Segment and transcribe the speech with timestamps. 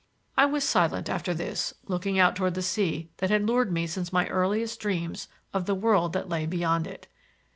[0.35, 4.11] I was silent after this, looking out toward the sea that had lured me since
[4.11, 7.07] my earliest dreams of the world that lay beyond it.